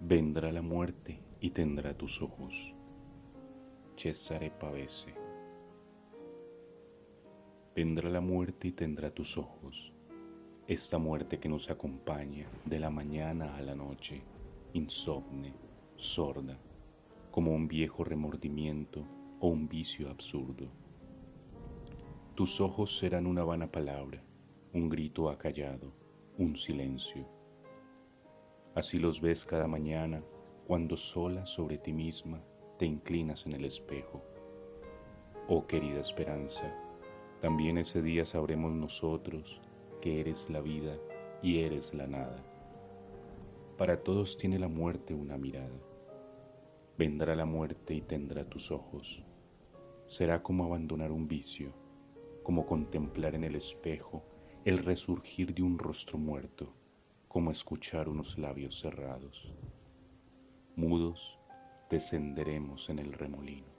Vendrá 0.00 0.52
la 0.52 0.60
muerte 0.60 1.18
y 1.40 1.50
tendrá 1.50 1.94
tus 1.94 2.20
ojos. 2.20 2.74
Cesare 3.96 4.50
Pavese. 4.50 5.14
Vendrá 7.74 8.10
la 8.10 8.20
muerte 8.20 8.68
y 8.68 8.72
tendrá 8.72 9.10
tus 9.10 9.38
ojos. 9.38 9.94
Esta 10.66 10.98
muerte 10.98 11.40
que 11.40 11.48
nos 11.48 11.70
acompaña 11.70 12.46
de 12.66 12.78
la 12.78 12.90
mañana 12.90 13.56
a 13.56 13.62
la 13.62 13.74
noche, 13.74 14.22
insomne, 14.74 15.54
sorda, 15.96 16.58
como 17.30 17.52
un 17.52 17.66
viejo 17.66 18.04
remordimiento 18.04 19.02
o 19.40 19.48
un 19.48 19.66
vicio 19.66 20.10
absurdo. 20.10 20.68
Tus 22.34 22.60
ojos 22.60 22.98
serán 22.98 23.26
una 23.26 23.44
vana 23.44 23.72
palabra, 23.72 24.22
un 24.74 24.90
grito 24.90 25.30
acallado, 25.30 25.90
un 26.36 26.54
silencio 26.54 27.36
Así 28.76 28.98
los 28.98 29.22
ves 29.22 29.46
cada 29.46 29.66
mañana 29.66 30.22
cuando 30.66 30.98
sola 30.98 31.46
sobre 31.46 31.78
ti 31.78 31.94
misma 31.94 32.44
te 32.76 32.84
inclinas 32.84 33.46
en 33.46 33.54
el 33.54 33.64
espejo. 33.64 34.22
Oh 35.48 35.66
querida 35.66 35.98
esperanza, 35.98 36.76
también 37.40 37.78
ese 37.78 38.02
día 38.02 38.26
sabremos 38.26 38.72
nosotros 38.72 39.62
que 40.02 40.20
eres 40.20 40.50
la 40.50 40.60
vida 40.60 40.98
y 41.42 41.60
eres 41.60 41.94
la 41.94 42.06
nada. 42.06 42.36
Para 43.78 44.02
todos 44.02 44.36
tiene 44.36 44.58
la 44.58 44.68
muerte 44.68 45.14
una 45.14 45.38
mirada. 45.38 45.80
Vendrá 46.98 47.34
la 47.34 47.46
muerte 47.46 47.94
y 47.94 48.02
tendrá 48.02 48.44
tus 48.44 48.70
ojos. 48.70 49.24
Será 50.04 50.42
como 50.42 50.66
abandonar 50.66 51.12
un 51.12 51.26
vicio, 51.26 51.72
como 52.42 52.66
contemplar 52.66 53.36
en 53.36 53.44
el 53.44 53.54
espejo 53.54 54.22
el 54.66 54.76
resurgir 54.76 55.54
de 55.54 55.62
un 55.62 55.78
rostro 55.78 56.18
muerto 56.18 56.74
como 57.36 57.50
escuchar 57.50 58.08
unos 58.08 58.38
labios 58.38 58.80
cerrados. 58.80 59.52
Mudos 60.74 61.38
descenderemos 61.90 62.88
en 62.88 62.98
el 62.98 63.12
remolino. 63.12 63.75